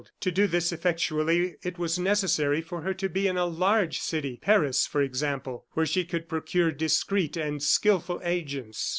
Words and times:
To 0.21 0.31
do 0.31 0.47
this 0.47 0.71
effectually 0.71 1.57
it 1.61 1.77
was 1.77 1.99
necessary 1.99 2.59
for 2.59 2.81
her 2.81 2.91
to 2.95 3.07
be 3.07 3.27
in 3.27 3.37
a 3.37 3.45
large 3.45 3.99
city 3.99 4.39
Paris, 4.41 4.87
for 4.87 4.99
example 4.99 5.67
where 5.73 5.85
she 5.85 6.05
could 6.05 6.27
procure 6.27 6.71
discreet 6.71 7.37
and 7.37 7.61
skilful 7.61 8.19
agents. 8.23 8.89